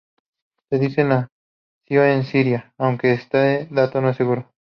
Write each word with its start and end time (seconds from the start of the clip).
Se 0.71 0.79
dice 0.79 1.03
nacido 1.03 2.03
en 2.03 2.23
Siria, 2.25 2.73
aunque 2.79 3.13
este 3.13 3.67
dato 3.69 4.01
no 4.01 4.09
es 4.09 4.17
seguro. 4.17 4.49